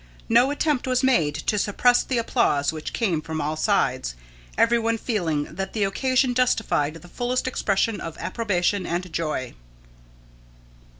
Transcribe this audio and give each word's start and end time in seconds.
No 0.27 0.49
attempt 0.49 0.87
was 0.87 1.03
made 1.03 1.35
to 1.35 1.59
suppress 1.59 2.01
the 2.01 2.17
applause 2.17 2.73
which 2.73 2.91
came 2.91 3.21
from 3.21 3.39
all 3.39 3.55
sides, 3.55 4.15
every 4.57 4.79
one 4.79 4.97
feeling 4.97 5.43
that 5.53 5.73
the 5.73 5.83
occasion 5.83 6.33
justified 6.33 6.95
the 6.95 7.07
fullest 7.07 7.45
expression 7.47 8.01
of 8.01 8.17
approbation 8.17 8.87
and 8.87 9.13
joy. 9.13 9.53